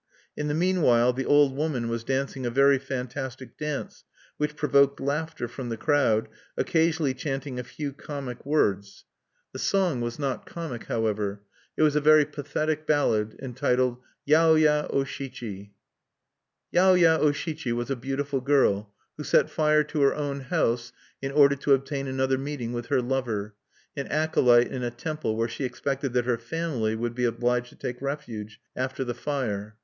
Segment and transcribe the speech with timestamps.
[0.35, 4.03] In the meanwhile the old woman was dancing a very fantastic dance
[4.37, 6.27] which provoked laughter from the crowd,
[6.57, 9.05] occasionally chanting a few comic words.
[9.53, 11.43] "The song was not comic, however;
[11.77, 15.73] it was a very pathetic ballad entitled 'Yaoya O Shichi.'
[16.73, 20.91] Yaoya O Shichi was a beautiful girl, who set fire to her own house
[21.21, 23.53] in order to obtain another meeting with her lover,
[23.95, 27.75] an acolyte in a temple where she expected that her family would be obliged to
[27.75, 29.75] take refuge after the fire.